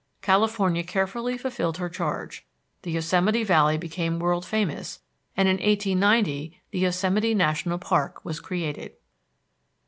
California 0.23 0.81
carefully 0.81 1.37
fulfilled 1.37 1.77
her 1.77 1.87
charge. 1.87 2.43
The 2.81 2.89
Yosemite 2.89 3.43
Valley 3.43 3.77
became 3.77 4.17
world 4.17 4.47
famous, 4.47 4.99
and 5.37 5.47
in 5.47 5.57
1890 5.57 6.59
the 6.71 6.79
Yosemite 6.79 7.35
National 7.35 7.77
Park 7.77 8.25
was 8.25 8.39
created. 8.39 8.93